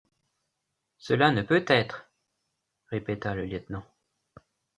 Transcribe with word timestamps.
Cela 0.97 1.29
ne 1.29 1.43
peut 1.43 1.63
être? 1.67 2.09
répéta 2.87 3.35
le 3.35 3.45
lieutenant. 3.45 3.85